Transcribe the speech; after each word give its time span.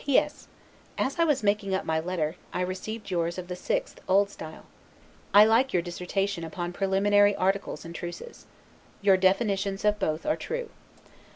P. 0.03 0.17
S. 0.17 0.47
As 0.97 1.19
I 1.19 1.25
was 1.25 1.43
making 1.43 1.75
up 1.75 1.85
my 1.85 1.99
letter, 1.99 2.35
I 2.51 2.61
received 2.61 3.11
yours 3.11 3.37
of 3.37 3.47
the 3.49 3.53
6th, 3.53 3.97
O. 4.09 4.23
S. 4.25 4.35
I 5.31 5.45
like 5.45 5.73
your 5.73 5.83
dissertation 5.83 6.43
upon 6.43 6.73
Preliminary 6.73 7.35
Articles 7.35 7.85
and 7.85 7.93
Truces. 7.93 8.47
Your 9.03 9.15
definitions 9.15 9.85
of 9.85 9.99
both 9.99 10.25
are 10.25 10.35
true. 10.35 10.71